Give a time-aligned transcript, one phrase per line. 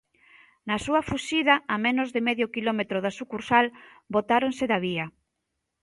[0.67, 3.65] Na súa fuxida, a menos de medio quilómetro da sucursal,
[4.15, 5.05] botáronse da vía.